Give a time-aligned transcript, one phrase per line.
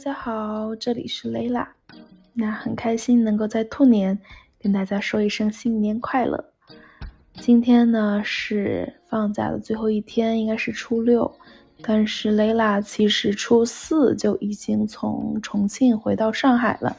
[0.00, 1.66] 大家好，这里是 Layla。
[2.32, 4.18] 那很开心能够在兔年
[4.58, 6.42] 跟大家说一声新年快乐。
[7.34, 11.30] 今天呢是放假的最后一天，应该是初六，
[11.82, 16.96] 但是 Layla 其实初四就已经从重庆回到上海了。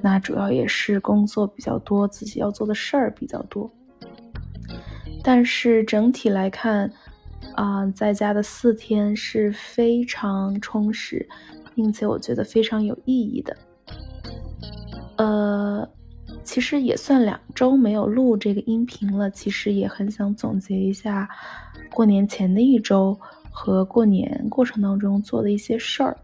[0.00, 3.70] 那主要也是工作比较多，自己要做的事儿比较多。
[5.22, 6.90] 但是整体来看，
[7.56, 11.28] 啊，在家的四天是非常充实，
[11.74, 13.56] 并且我觉得非常有意义的。
[15.16, 15.88] 呃，
[16.42, 21.28] 其实也算两周没有录这个音频了，其实也很想总结一下
[21.92, 23.18] 过年前的一周
[23.50, 26.16] 和过年过程当中做的一些事儿。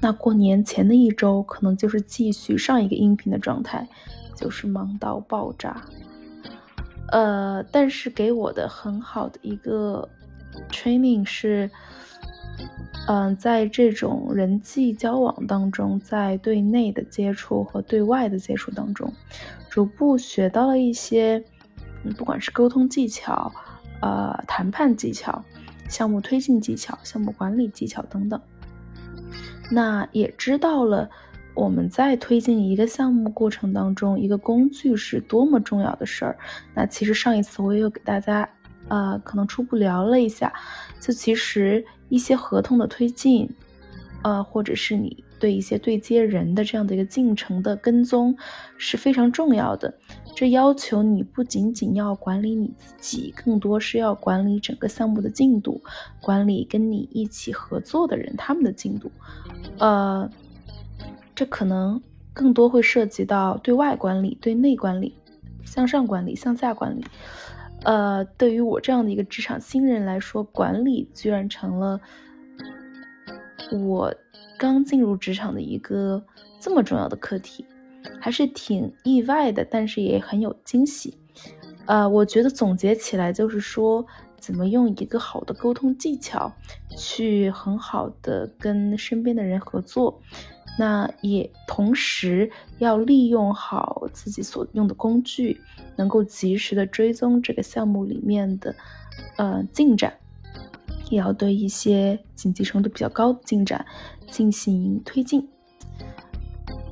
[0.00, 3.88] 那过年前的一周可能就是继续上一个音频的状态，
[4.36, 5.82] 就是忙到爆炸。
[7.10, 10.06] 呃，但是给我的很好的一个
[10.70, 11.70] training 是，
[13.06, 19.12] 嗯，在这种人际交往当中，在对内的接触和对外的接触当中，
[19.70, 21.42] 逐步学到了一些，
[22.16, 23.52] 不管是沟通技巧、
[24.00, 25.44] 呃，谈判技巧、
[25.88, 28.40] 项目推进技巧、项目管理技巧等等，
[29.70, 31.08] 那也知道了。
[31.54, 36.36] 我们在推进一个项目过程当中，一个工具是多么重要的事儿。
[36.74, 38.46] 那其实上一次我也有给大家，
[38.88, 40.52] 呃，可能初步聊了一下，
[41.00, 43.48] 就其实一些合同的推进，
[44.22, 48.36] 呃，或者是你对一些对接人的这样的一个进程的跟踪
[48.76, 49.92] 是非常重要的。
[50.34, 55.80] 这要求你不仅仅要管理你自己，更多是要管理整个项目的进度，
[56.20, 59.10] 管理跟你一起合作的人他们的进度，
[59.78, 60.28] 呃。
[61.34, 62.00] 这可能
[62.32, 65.14] 更多会涉及到对外管理、对内管理、
[65.66, 67.04] 向上管理、向下管理。
[67.86, 72.00] 呃，对于我这样的一个职场新人来说，管理居然成了
[73.80, 74.12] 我
[74.58, 76.20] 刚进入职场的一个
[76.58, 77.64] 这么重要的课题，
[78.20, 81.16] 还是挺意外的，但是也很有惊喜。
[81.84, 84.04] 呃，我觉得总结起来就是说，
[84.38, 86.52] 怎么用一个好的沟通技巧，
[86.96, 90.20] 去很好的跟身边的人合作。
[90.78, 95.58] 那也同时要利用好自己所用的工具，
[95.96, 98.74] 能够及时的追踪这个项目里面的
[99.38, 100.12] 呃进展，
[101.08, 103.86] 也要对一些紧急程度比较高的进展
[104.30, 105.48] 进行推进。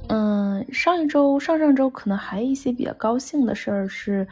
[0.09, 4.27] 嗯，上一周、上上周可能还有一些比较高兴的事儿是，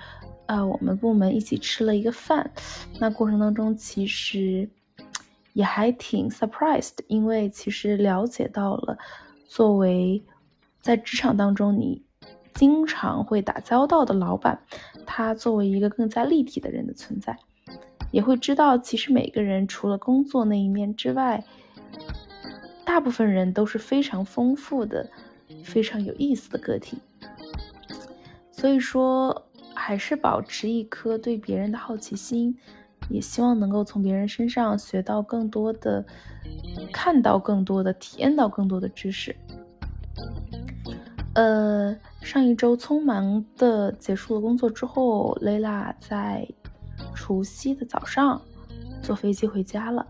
[0.46, 2.50] 呃，我们部门一起吃了一个饭，
[2.98, 4.68] 那过程当中其实
[5.52, 8.98] 也还挺 surprised，因为其实了解到了。
[9.46, 10.22] 作为
[10.80, 12.02] 在职场当中你
[12.54, 14.62] 经常会打交道的老板，
[15.06, 17.38] 他作为一个更加立体的人的存在，
[18.10, 21.44] 也会知道其实每个人除了工作那一面之外，
[22.84, 25.08] 大部分人都是非常丰富的、
[25.62, 26.98] 非常有意思的个体。
[28.50, 29.46] 所以说，
[29.84, 32.56] 还是保持一颗对别人的好奇心，
[33.08, 36.04] 也希望能够从别人身上学到更多的。
[36.92, 39.34] 看到更多的，体验到更多的知识。
[41.34, 46.46] 呃，上一周匆忙的结束了工作之后，蕾拉在
[47.12, 48.40] 除夕的早上
[49.02, 50.06] 坐飞机回家了。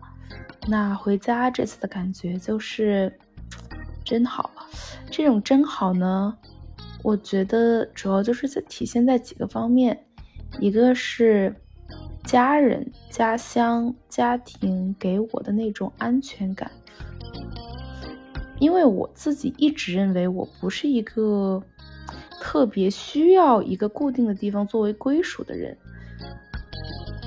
[0.68, 3.18] 那回家这次的感觉就是
[4.04, 4.50] 真好。
[5.10, 6.36] 这种真好呢，
[7.02, 10.06] 我觉得主要就是在体现在几个方面，
[10.60, 11.54] 一个是。
[12.24, 16.70] 家人、家乡、家庭给我的那种安全感，
[18.60, 21.60] 因为我自己一直认为我不是一个
[22.40, 25.76] 特别需要一个固定的地方作为归属的人。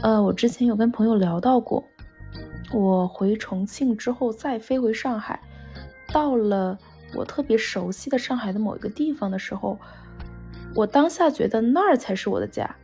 [0.01, 1.83] 呃，我之前有跟朋友聊到过，
[2.73, 5.37] 我回重庆之后再飞回上海，
[6.13, 6.79] 到了
[7.13, 9.77] 我特别熟悉的上海的某一个地方的时候，
[10.73, 12.75] 我当下觉得那儿才是我的家。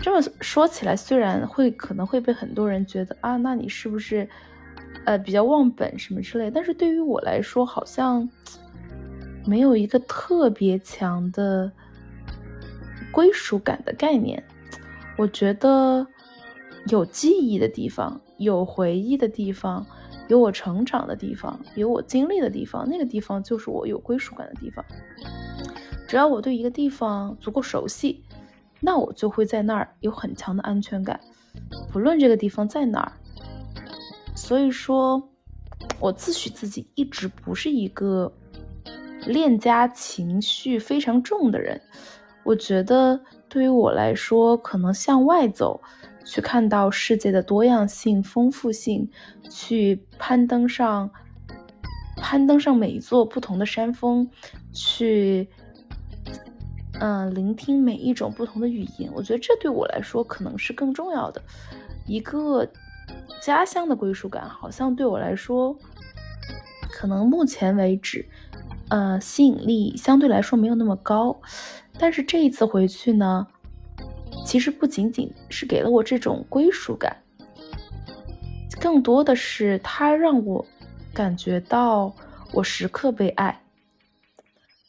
[0.00, 4.28] 这么说起来，虽然会可能会被很多人觉得啊，那你是不是
[5.04, 6.50] 呃比较忘本什么之类？
[6.50, 8.28] 但是对于我来说，好像
[9.44, 11.70] 没有一个特别强的
[13.10, 14.42] 归属感的概念。
[15.16, 16.06] 我觉得
[16.86, 19.84] 有记忆的地方，有回忆的地方，
[20.28, 24.84] 有我成长的地方，有我经历的地方，那个地方就是我有归属感的地方。
[26.06, 28.24] 只要我对一个地方足够熟悉。
[28.80, 31.18] 那我就会在那儿有很强的安全感，
[31.92, 33.12] 不论这个地方在哪儿。
[34.36, 35.20] 所以说，
[35.98, 38.32] 我自诩自己一直不是一个
[39.26, 41.80] 恋家情绪非常重的人。
[42.44, 45.82] 我觉得对于我来说，可能向外走，
[46.30, 49.08] 去看到世界的多样性、丰富性，
[49.50, 51.10] 去攀登上
[52.16, 54.28] 攀登上每一座不同的山峰，
[54.72, 55.48] 去，
[57.00, 59.10] 嗯，聆听每一种不同的语言。
[59.14, 61.40] 我觉得这对我来说可能是更重要的。
[62.06, 62.68] 一个
[63.40, 65.74] 家乡的归属感，好像对我来说，
[66.90, 68.28] 可能目前为止，
[68.90, 71.40] 呃，吸引力相对来说没有那么高。
[71.98, 73.46] 但是这一次回去呢，
[74.48, 77.22] 其实不仅仅是给了我这种归属感，
[78.80, 80.64] 更多的是它让我。
[81.14, 82.14] 感觉到
[82.52, 83.64] 我时刻被爱，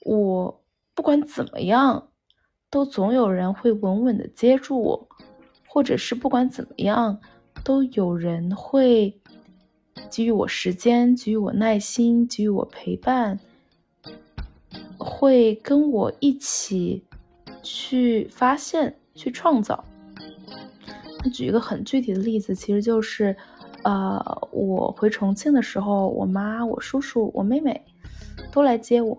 [0.02, 0.62] 我
[0.94, 2.10] 不管怎么样，
[2.70, 5.10] 都总有人会稳稳的接住我，
[5.68, 7.20] 或者是不管怎么样，
[7.64, 9.20] 都有人会
[10.12, 13.40] 给予我时间，给予我耐心，给予我陪伴，
[15.00, 17.06] 会跟我一起
[17.64, 19.84] 去发现、去创造。
[21.24, 23.36] 那举一个很具体的例子，其实就是。
[23.86, 24.22] 呃，
[24.52, 27.82] 我回重庆的时候，我妈、我叔叔、我妹妹
[28.52, 29.18] 都来接我。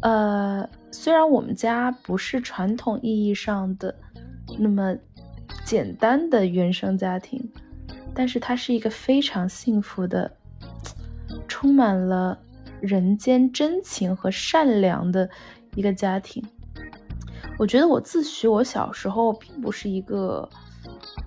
[0.00, 3.94] 呃，虽然我们家不是传统意义上的
[4.58, 4.96] 那么
[5.66, 7.46] 简单的原生家庭，
[8.14, 10.34] 但是它是一个非常幸福的、
[11.46, 12.38] 充满了
[12.80, 15.28] 人间真情和善良的
[15.74, 16.42] 一个家庭。
[17.58, 20.48] 我觉得我自诩我小时候并不是一个。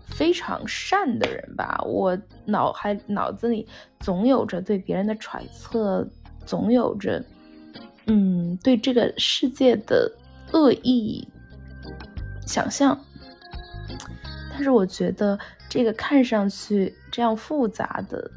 [0.07, 3.65] 非常善的人吧，我脑海脑子里
[4.01, 6.05] 总有着对别人的揣测，
[6.45, 7.23] 总有着，
[8.07, 10.11] 嗯，对这个世界的
[10.51, 11.25] 恶意
[12.45, 12.99] 想象。
[14.51, 15.39] 但是我觉得
[15.69, 18.29] 这个看上去这样复杂的，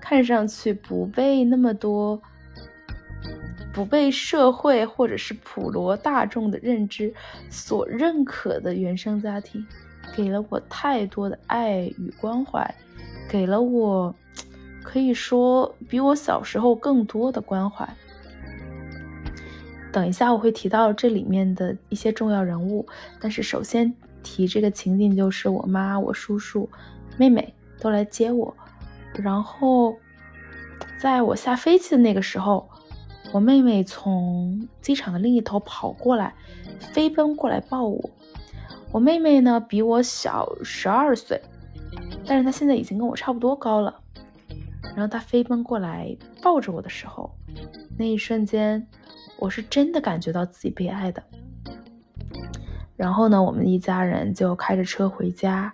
[0.00, 2.18] 看上去不被那么多，
[3.76, 7.12] 不被社会或者是普罗大众的认知
[7.50, 9.66] 所认可的原生家庭。
[10.14, 12.74] 给了我太多的爱与关怀，
[13.28, 14.14] 给了我
[14.82, 17.86] 可以说比我小时候更多的关怀。
[19.92, 22.86] 等一下我会提到这里面的一些重要人物，
[23.20, 23.92] 但是首先
[24.22, 26.66] 提这个情景就是我妈、我叔叔、
[27.18, 28.56] 妹妹都来接我，
[29.16, 29.94] 然后
[30.98, 32.66] 在我下飞机的那个时候，
[33.36, 36.34] 我妹妹从机场的另一头跑过来，
[36.94, 38.10] 飞奔过来抱我。
[38.90, 41.38] 我妹妹呢比我小十二岁，
[42.26, 43.94] 但是她现在已经跟我差不多高了。
[44.94, 47.30] 然后她飞奔过来抱着我的时候，
[47.98, 48.86] 那一瞬间，
[49.38, 51.22] 我是真的感觉到自己被爱的。
[52.96, 55.70] 然后呢，我们一家人就开着车回家，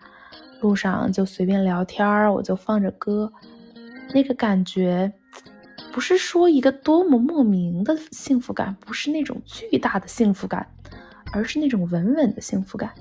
[0.60, 3.32] 路上就随便聊天儿，我就放着歌，
[4.12, 5.12] 那个感觉，
[5.92, 10.66] 不是说一个多么莫名的幸福感，不是那种巨大的幸福感。
[11.34, 12.92] 而是那种稳稳的幸福感，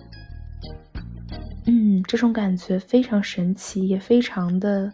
[1.66, 4.90] 嗯，这种感觉非常神奇，也非常的，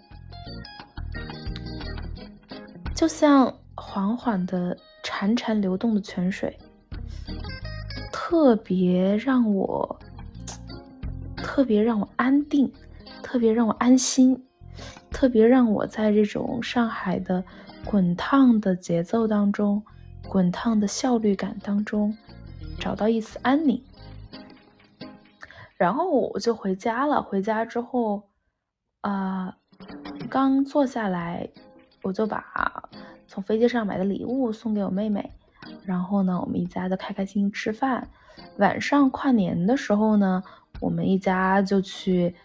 [2.95, 6.57] 就像缓缓的潺潺流动的泉水，
[8.11, 9.99] 特别让我，
[11.35, 12.73] 特别让我安定，
[13.21, 14.43] 特别让我安心，
[15.11, 17.43] 特别让我在这种上海的
[17.89, 19.81] 滚烫的节奏当中，
[20.27, 22.13] 滚烫的效率感当中。
[22.77, 23.81] 找到一丝安宁，
[25.77, 27.21] 然后我就回家了。
[27.23, 28.23] 回家之后，
[28.99, 29.57] 啊，
[30.29, 31.49] 刚坐下来，
[32.03, 32.89] 我就把
[33.25, 35.31] 从飞机上买的礼物送给我妹妹。
[35.85, 38.09] 然后呢，我们一家就开开心心吃饭。
[38.57, 40.43] 晚上跨年的时候呢，
[40.81, 42.35] 我们一家就去。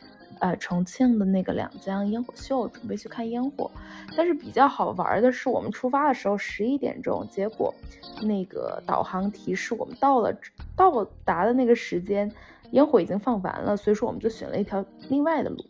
[0.43, 3.71] 呃，重庆的那个两江烟火秀，准备去看烟火。
[4.17, 7.73] 但是比较好玩的是，我们出发的时候十一点钟，结果
[8.21, 10.37] 那个导航提示我们到了
[10.75, 12.29] 到达的那个时间，
[12.73, 13.77] 烟火已经放完了。
[13.77, 15.65] 所以说，我们就选了一条另外的路。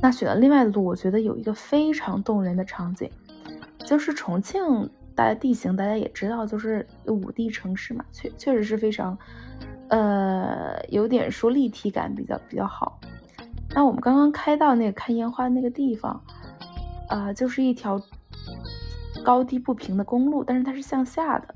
[0.00, 3.10] 那选了另外的路，我觉得有一个非常动人的场景，
[3.84, 9.18] 就是重庆，大家地形大家也知道，就是五地城市嘛，确确实是非常，
[9.88, 13.00] 呃，有点说立体感比较比较好。
[13.74, 16.22] 那我们刚刚开到那个看烟花那个地方，
[17.08, 18.00] 啊，就是一条
[19.24, 21.54] 高低不平的公路，但是它是向下的。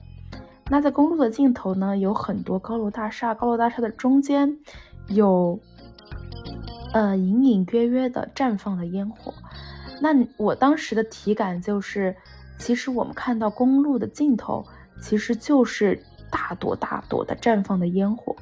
[0.68, 4.58] 那在公路的尽头呢，有很多高楼大厦，高楼大厦的中间
[5.08, 5.61] 有
[6.94, 9.35] 呃隐隐约约的绽放的烟火。
[10.00, 10.08] 那
[10.38, 12.16] 我当时的体感就是，
[12.58, 14.64] 其实我们看到公路的尽头，
[15.02, 18.35] 其实就是大朵大朵的绽放的烟火。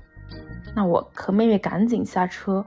[0.77, 2.65] 那我和妹妹赶紧下车。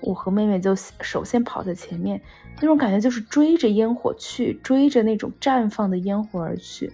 [0.00, 2.20] 我和妹妹就首先跑在前面，
[2.60, 6.92] 那种感觉就是追着烟火去，追着那种绽放的烟火而去，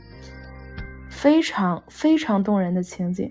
[1.11, 3.31] 非常非常动人的情景。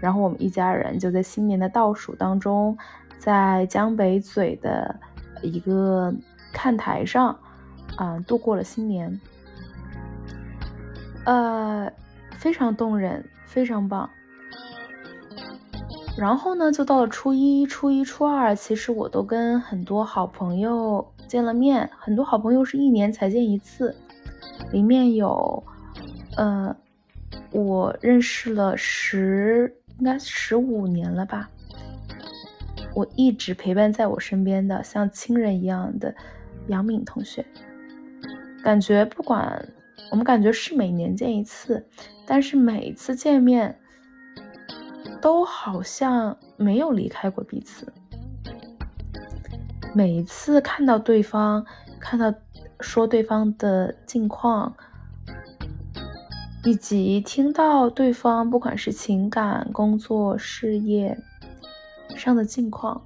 [0.00, 2.76] 然后我们一家人就在新年的倒数当中，
[3.18, 4.94] 在江北嘴的
[5.42, 6.14] 一个
[6.52, 7.38] 看台上，
[7.96, 9.18] 啊，度过了新年。
[11.24, 11.90] 呃，
[12.36, 14.10] 非常动人，非常棒。
[16.16, 23.94] 然后呢，就到了初一、初一、初二，其实我都跟很多好朋友见了面，很多好朋友是一年才见一次，
[24.70, 25.62] 里面有，
[26.36, 26.74] 呃，
[27.50, 31.50] 我认识了十，应该十五年了吧，
[32.94, 36.14] 我一直陪伴在我身边的，像亲人一样的
[36.68, 37.44] 杨敏同学，
[38.62, 39.68] 感觉不管
[40.12, 41.84] 我们感觉是每年见一次，
[42.24, 43.76] 但是每次见面。
[45.24, 47.90] 都好像没有离开过彼此。
[49.94, 51.64] 每一次看到对方，
[51.98, 52.30] 看到
[52.80, 54.76] 说对方的近况，
[56.62, 61.16] 以及听到对方不管是情感、工作、事业
[62.14, 63.00] 上的近况，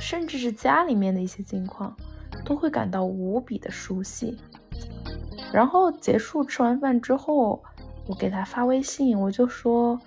[0.00, 1.96] 甚至是家里面的一些近况，
[2.44, 4.38] 都会感到无比的熟悉。
[5.52, 7.60] 然后结束吃完饭之后，
[8.06, 10.00] 我给他发微信，我就说。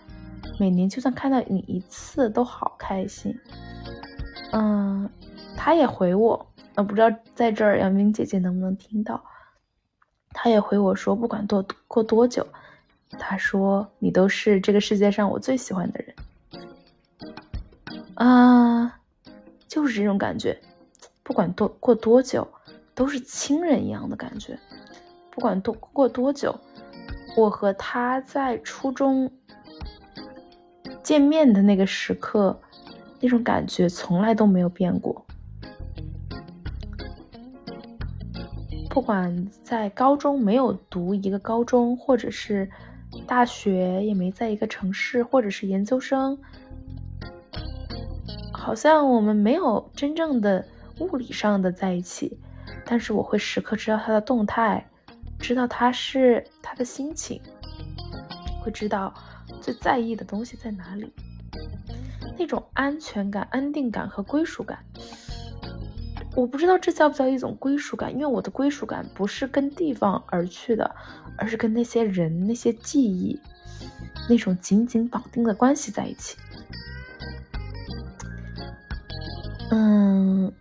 [0.59, 3.37] 每年就算看到你一次都好开心，
[4.51, 5.09] 嗯，
[5.57, 6.45] 他也回我，
[6.75, 9.21] 呃，不知道在这儿杨明姐姐能不能听到，
[10.29, 12.47] 他也回我说，不管多过多久，
[13.19, 16.15] 他说你都是这个世界上我最喜欢的人，
[18.13, 18.99] 啊，
[19.67, 20.57] 就是这种感觉，
[21.23, 22.47] 不管多过多久，
[22.93, 24.57] 都是亲人一样的感觉，
[25.31, 26.55] 不管多过多久，
[27.35, 29.31] 我和他在初中。
[31.03, 32.57] 见面的那个时刻，
[33.19, 35.25] 那种感觉从来都没有变过。
[38.89, 42.69] 不管在高中没有读一个高中，或者是
[43.27, 46.37] 大学也没在一个城市，或者是研究生，
[48.53, 50.63] 好像我们没有真正的
[50.99, 52.37] 物理上的在一起，
[52.85, 54.87] 但是我会时刻知道他的动态，
[55.39, 57.41] 知道他是他的心情，
[58.63, 59.13] 会知道。
[59.61, 61.11] 最在意的东西在哪里？
[62.37, 64.79] 那种安全感、安定感和归属感，
[66.35, 68.11] 我不知道这叫不叫一种归属感。
[68.11, 70.95] 因为我的归属感不是跟地方而去的，
[71.37, 73.39] 而是跟那些人、那些记忆、
[74.27, 76.35] 那种紧紧绑定的关系在一起。
[79.69, 80.51] 嗯，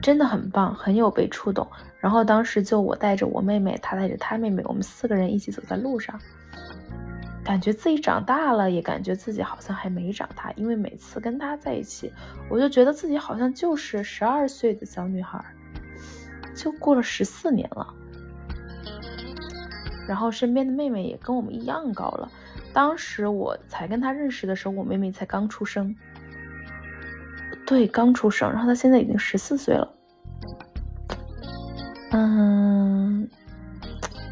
[0.00, 1.66] 真的很棒，很有被触动。
[2.00, 6.18] 然后当时就我带着我妹妹，她带着她妹妹，我们四个人一起走在路上。
[7.48, 12.12] 感觉自己长大了，也感觉自己好像还没长大，因为每次跟他在一起，
[12.50, 15.42] 我就觉得自己好像就是十二岁的小女孩，
[16.54, 17.94] 就过了十四年了。
[20.06, 22.30] 然后身边的妹妹也跟我们一样高了，
[22.74, 25.96] 当时我才跟他认识的时候，我妹妹才刚出生，
[27.66, 29.94] 对，刚出生，然后她现在已经十四岁了，
[32.12, 33.26] 嗯，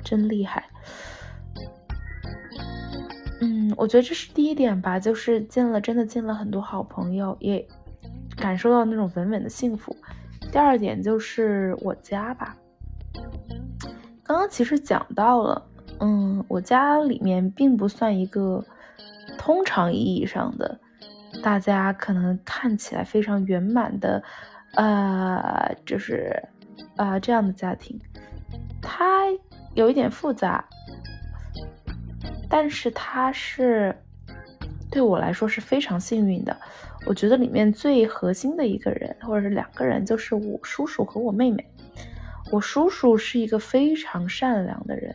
[0.05, 0.63] 真厉害。
[3.77, 7.65] 我觉得这是第一点吧，就是见了真的见了很多好朋友，也
[8.37, 9.95] 感受到那种稳稳的幸福。
[10.51, 12.57] 第二点就是我家吧，
[14.25, 15.63] 刚刚其实讲到了，
[16.01, 18.65] 嗯，我家里面并不算一个
[19.37, 20.81] 通常意义上的
[21.43, 24.23] 大家可能看起来非常圆满的，
[24.75, 26.43] 呃，就是
[26.97, 28.01] 啊这样的家庭，
[28.81, 29.27] 它
[29.75, 30.67] 有一点复杂。
[32.49, 33.97] 但是他是
[34.91, 36.57] 对我来说是非常幸运的。
[37.07, 41.65] 我觉得里面最核心的一个人，或者是两个人，就是我叔叔和我妹妹。
[42.51, 45.15] 我叔叔是一个非常善良的人，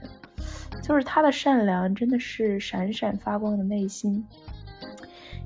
[0.81, 4.25] 就是他的善良真的是闪闪发光的内心。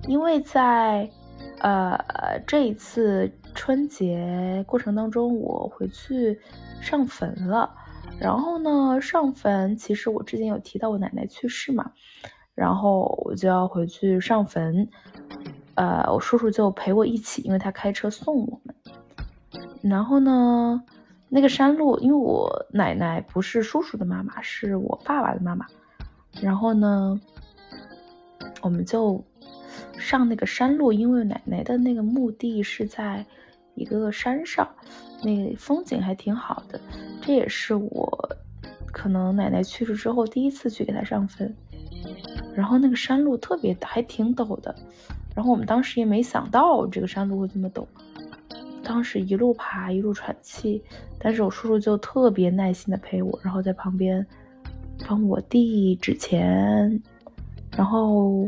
[0.08, 1.10] 因为在
[1.60, 1.98] 呃
[2.46, 6.40] 这一次春节过程当中，我回去
[6.82, 7.72] 上坟了。
[8.20, 11.92] 然后呢，上坟其实我之前有提到我奶奶去世嘛，
[12.54, 14.88] 然后我就要回去上坟，
[15.76, 18.76] 呃，我叔叔就陪我一起，因为他开车送我们。
[19.82, 20.84] 然后呢，
[21.30, 25.66] 那个山路，因为我奶奶不是叔叔的妈妈，是我爸爸的妈妈。
[26.42, 27.20] 然后呢，
[28.62, 29.24] 我们就
[30.00, 33.26] 上那个山路，因为奶奶的那个墓地是在
[33.76, 34.68] 一个山上。
[35.24, 36.80] 那风景还挺好的，
[37.22, 38.30] 这也是我
[38.92, 41.56] 可能奶奶去世之后第一次去给她上坟。
[42.56, 44.74] 然后那个山路特别还挺陡的，
[45.36, 47.86] 然后我们当时也没想到这个山路会这么陡，
[48.84, 50.82] 当时一路爬一路喘气，
[51.20, 54.26] 但是我叔叔就特别耐心的陪我，然后在旁边
[55.08, 57.02] 帮我递纸钱，
[57.76, 58.48] 然后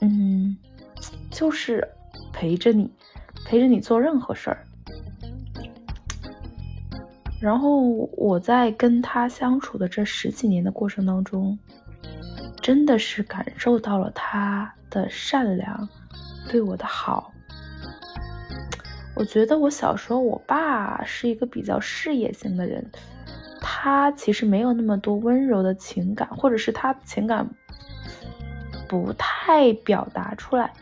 [0.00, 0.56] 嗯，
[1.30, 1.86] 就是
[2.32, 2.90] 陪着你，
[3.48, 4.62] 陪着你做任何事儿。
[7.40, 7.80] 然后
[8.12, 11.58] 我在跟他相处的这十几年的过程当中，
[12.60, 15.88] 真的是感受到了他的善良，
[16.50, 17.32] 对我的好。
[19.16, 22.90] 我觉得我小时候，我爸是一个比较事业型的人，
[23.62, 27.48] 他其实没有那么多温柔的情感，或者是他情感
[28.88, 30.72] 不太表达出来。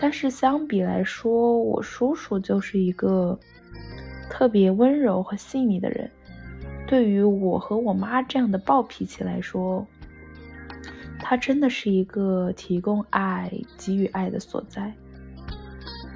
[0.00, 3.38] 但是相比来说，我叔叔就是一个
[4.28, 6.10] 特别温柔和细腻的人。
[6.86, 9.86] 对于我和我妈这样的暴脾气来说，
[11.18, 14.94] 他真的是一个提供爱、给予爱的所在。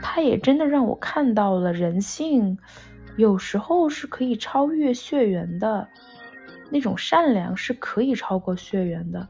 [0.02, 2.58] 他也真的让我看到了人性，
[3.16, 5.88] 有时候是可以超越血缘的，
[6.70, 9.26] 那种善良是可以超过血缘的。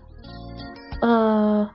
[1.01, 1.71] 呃。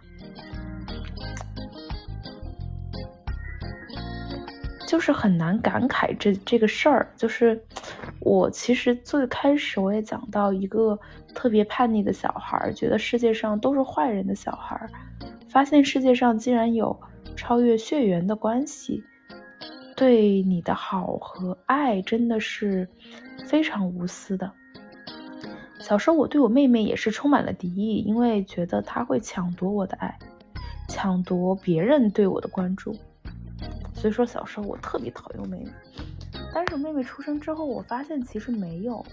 [4.96, 7.62] 就是很难感慨这这个事儿，就是
[8.22, 10.98] 我其实最开始我也讲到一个
[11.34, 14.80] 特别叛逆的小孩，觉得世界上都是坏人的小孩，
[15.50, 16.98] 发现世界上竟然有
[17.36, 19.04] 超越血缘的关系，
[19.98, 22.88] 对你的好和爱真的是
[23.46, 24.50] 非常无私的。
[25.82, 30.18] 小时候我对我妹妹也是充满了敌意，因为觉得她会抢夺我的爱，
[30.88, 32.96] 抢夺别人对我的关注。
[34.06, 35.72] 所以说小时候我特别讨厌妹妹，
[36.54, 39.04] 但是妹妹出生之后，我发现其实没有。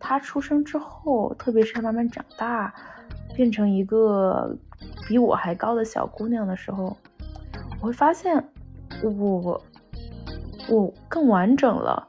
[0.00, 2.74] 她出生之后，特别是她慢慢长大，
[3.36, 4.52] 变成一个
[5.06, 6.96] 比我还高的小姑娘的时候，
[7.80, 8.44] 我会发现
[9.04, 9.62] 我
[10.68, 12.04] 我更完整了，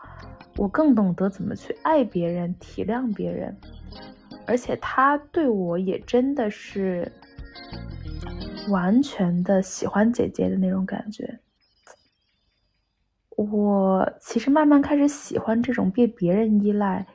[0.57, 3.55] 我更懂得怎么去爱别人、体谅别人，
[4.47, 7.11] 而且她对我也真的是
[8.69, 11.39] 完全的喜欢姐姐的那种感觉。
[13.35, 17.05] 我其实慢慢开始喜欢这种被别人依赖，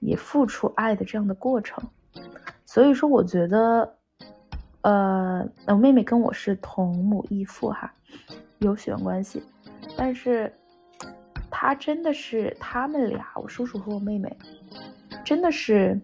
[0.00, 1.82] 也付出爱的这样的过程。
[2.64, 3.96] 所以说，我觉得，
[4.82, 7.92] 呃，我妹妹跟我是同母异父哈，
[8.58, 9.42] 有血缘关系，
[9.96, 10.52] 但是
[11.50, 14.36] 她真的是他们俩，我叔叔和我妹妹，
[15.24, 15.98] 真的是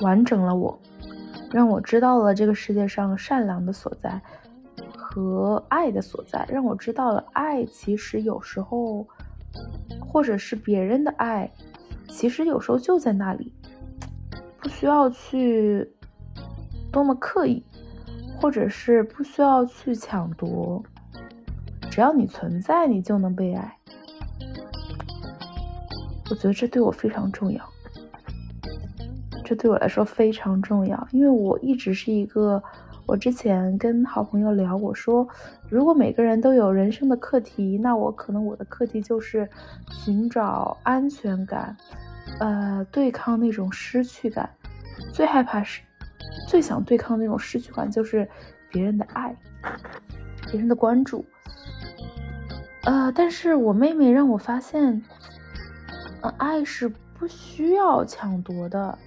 [0.00, 0.78] 完整了我，
[1.50, 4.20] 让我知道了这个世界上善良的所在。
[5.16, 9.06] 和爱的所在，让我知道了爱其实有时候，
[9.98, 11.50] 或者是别人的爱，
[12.10, 13.50] 其实有时候就在那里，
[14.60, 15.90] 不需要去
[16.92, 17.64] 多么刻意，
[18.38, 20.82] 或者是不需要去抢夺，
[21.90, 23.74] 只要你存在，你就能被爱。
[26.28, 27.66] 我觉得这对我非常重要，
[29.46, 32.62] 这对我来说非常重要，因为我一直是一个。
[33.06, 35.26] 我之前跟好朋友聊，我说，
[35.68, 39.48] 如果每个人都有人生的课题，那我可能我的课题就是
[39.88, 41.76] 寻找安全感，
[42.40, 44.50] 呃，对抗那种失去感。
[45.12, 45.80] 最害怕是，
[46.48, 48.28] 最想对抗那种失去感，就是
[48.72, 49.36] 别人的爱，
[50.50, 51.24] 别人的关注。
[52.82, 55.00] 呃，但是我妹妹让我发现，
[56.22, 58.98] 呃，爱是不需要抢夺的。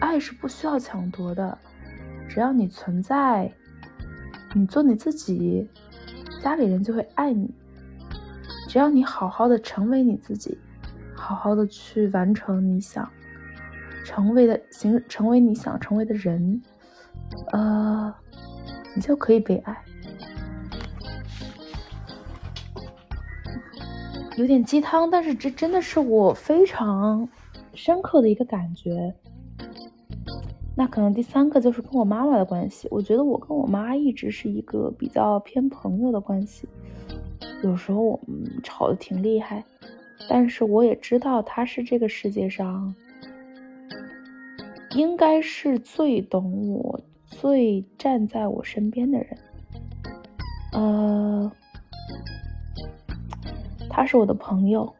[0.00, 1.56] 爱是不需要抢夺的，
[2.28, 3.52] 只要你存在，
[4.54, 5.68] 你做你自己，
[6.42, 7.48] 家里人就会爱你。
[8.66, 10.58] 只要你好好的成为你自己，
[11.14, 13.08] 好好的去完成你想
[14.04, 16.62] 成为的行，成为你想成为的人，
[17.52, 18.12] 呃，
[18.94, 19.84] 你就可以被爱。
[24.36, 27.28] 有点鸡汤，但是这真的是我非常
[27.74, 29.14] 深刻的一个感觉。
[30.80, 32.88] 那可能第三个就是跟我妈妈的关系。
[32.90, 36.66] 我觉得我跟我妈一直是一个比较偏朋友的关系，
[37.62, 39.62] 有时候我们吵得挺厉害，
[40.26, 42.94] 但是我也知道她是这个世界上
[44.92, 49.38] 应该是最懂我、最站在我身边的人。
[50.72, 51.52] 呃，
[53.90, 54.90] 她是我的朋友。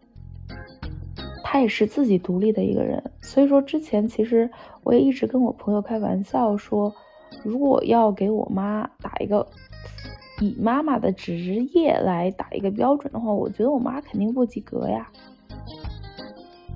[1.52, 4.48] 他也是自己独立的一个人，所以说之前其实
[4.84, 6.94] 我也一直跟我朋友开玩笑说，
[7.42, 9.44] 如果要给我妈打一个
[10.40, 11.34] 以妈妈的职
[11.74, 15.10] 业来打一个标准的话，我觉得我妈肯定不及格呀。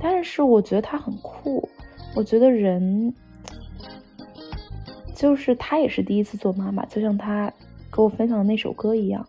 [0.00, 1.68] 但是我觉得她很酷，
[2.16, 3.14] 我觉得人
[5.14, 7.48] 就是她也是第一次做妈妈，就像她
[7.92, 9.24] 给我分享的那首歌一样，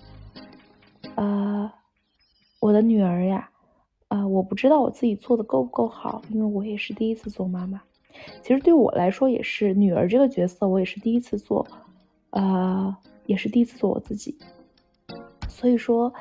[1.13, 1.71] 啊，
[2.60, 3.47] 我的女儿呀。
[4.07, 7.81] 啊，我不知道我自己做的够不够好，因为我也是第一次做妈妈。
[8.41, 11.67] 其实对我来说也是女儿这个角色，我也是第一次做，
[12.29, 14.37] 呃，也是第一次做我自己。
[15.49, 16.13] 所以说，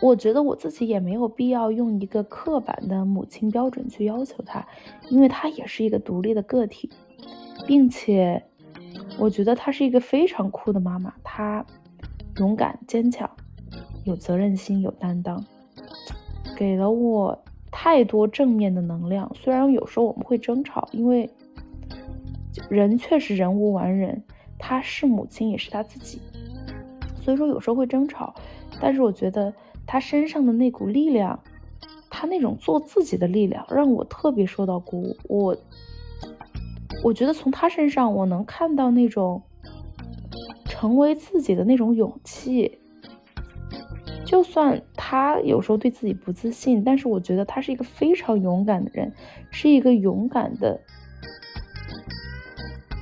[0.00, 4.66] 我觉得我自己也没有必要用一个刻板的母亲标准去要求她，
[5.08, 6.90] 因为她也是一个独立的个体，
[7.66, 8.44] 并且
[9.18, 11.64] 我觉得她是一个非常酷的妈妈，她
[12.36, 13.28] 勇敢坚强，
[14.04, 15.44] 有责任心，有担当，
[16.56, 19.30] 给了我太多正面的能量。
[19.34, 21.30] 虽然有时候我们会争吵，因为
[22.68, 24.22] 人确实人无完人，
[24.58, 26.20] 她是母亲也是她自己，
[27.20, 28.34] 所以说有时候会争吵，
[28.80, 29.52] 但是我觉得。
[29.86, 31.38] 他身上的那股力量，
[32.08, 35.16] 他那种做自己的力量，让我特别受到鼓舞。
[35.28, 35.56] 我，
[37.04, 39.42] 我觉得从他身上，我能看到那种
[40.64, 42.78] 成为自己的那种勇气。
[44.24, 49.12] 就算他有时候对自己不自信，但是我觉得他是一个非常勇敢的人，
[49.50, 50.80] 是一个勇敢的、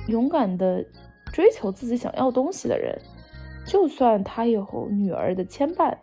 [0.09, 0.85] 勇敢的
[1.31, 2.99] 追求自己想要东西的人。
[3.65, 5.97] 就算他有女儿的牵绊。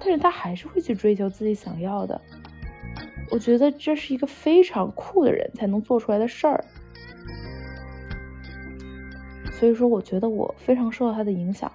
[0.00, 2.20] 但是他还是会去追求自己想要的，
[3.30, 6.64] 我觉得这是一个非常酷的人才能做出来的事儿。
[9.52, 11.70] 所以说，我觉得我非常受到他的影响。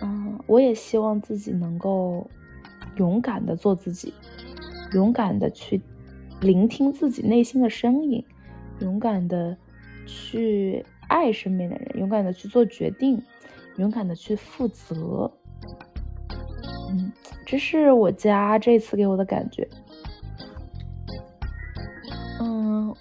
[0.00, 2.30] 嗯，我也希望自己能够
[2.96, 4.12] 勇敢的做自己，
[4.92, 5.80] 勇敢的去
[6.40, 8.24] 聆听自己内心的声音，
[8.80, 9.56] 勇敢的
[10.06, 13.22] 去爱身边的人，勇敢的去做决定，
[13.76, 15.30] 勇敢的去负责。
[16.90, 17.12] 嗯，
[17.46, 19.68] 这是我家这次给我的感觉。
[22.40, 22.94] 嗯，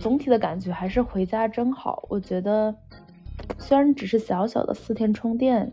[0.00, 2.04] 总体的感觉还是回家真好。
[2.08, 2.74] 我觉得
[3.58, 5.72] 虽然只是小小的四天充电，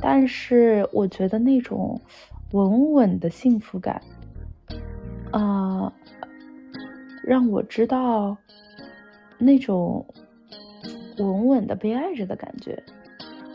[0.00, 2.00] 但是我觉得那种
[2.52, 4.02] 稳稳的幸福感，
[5.30, 5.92] 啊，
[7.24, 8.36] 让我知道
[9.38, 10.06] 那种
[11.18, 12.82] 稳稳的被爱着的感觉。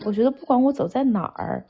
[0.05, 1.65] 我觉得不管我走在哪儿。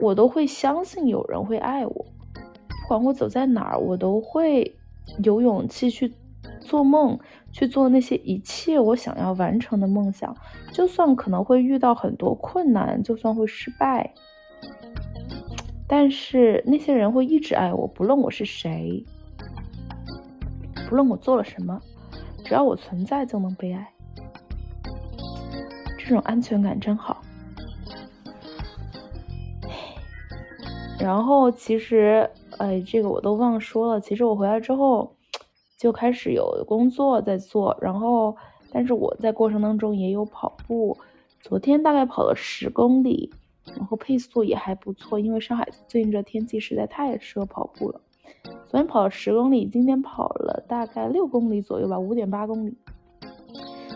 [0.00, 4.74] 我都会相信有人会爱我，不管我走在哪儿，我都会
[5.22, 6.12] 有勇气去
[6.60, 7.20] 做梦，
[7.52, 10.36] 去做那些一切我想要完成的梦想。
[10.72, 14.12] 就算可能会遇到很多困难，就算会失败，
[15.94, 19.04] 但是那些人会一直爱我，不论我是谁，
[20.88, 21.78] 不论我做了什么，
[22.46, 23.92] 只要我存在就能被爱。
[25.98, 27.20] 这种安全感真好。
[30.98, 32.26] 然后其实，
[32.56, 34.00] 哎，这个我都忘说了。
[34.00, 35.14] 其实我回来之后，
[35.76, 37.76] 就开始有工作在做。
[37.82, 38.34] 然后，
[38.72, 40.96] 但是我在过程当中也有跑步。
[41.42, 43.30] 昨天大概跑了十公里，
[43.64, 45.18] 然后配速也还不错。
[45.18, 48.00] 因为上海最近这天气实在太适合跑步了。
[48.68, 52.74] 昨天跑了十公里，今天跑了大概六公里左右吧，五点八公里。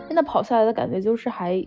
[0.07, 1.67] 现在跑下来的感觉就是还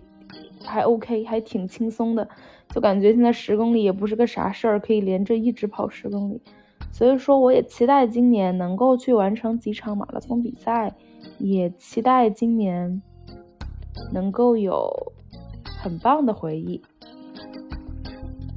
[0.64, 2.26] 还 OK，还挺轻松的。
[2.70, 6.40] 就感觉现在十公里也不是个啥事儿，可以连着一直跑十公里，
[6.92, 10.94] 所以说我也期待今年能够去完成几场马拉松比赛，
[11.38, 13.02] 也期待今年
[14.12, 15.12] 能够有
[15.64, 16.80] 很棒的回忆。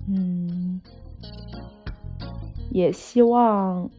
[0.07, 0.81] 嗯，
[2.71, 3.89] 也希望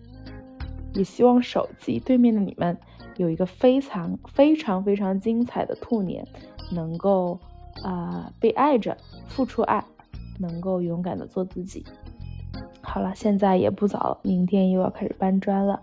[0.95, 2.77] 也希望手机对面的你们
[3.17, 6.27] 有一个非常非常非常精彩的兔年，
[6.73, 7.39] 能够
[7.83, 8.97] 啊被爱着，
[9.29, 9.85] 付出爱。
[10.37, 11.87] 能够勇敢的做自己。
[12.83, 15.81] 好了，现在也不早了，明天又要开始搬砖了。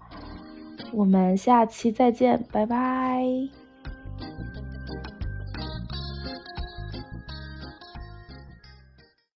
[0.91, 3.60] 我们下期再见，拜拜。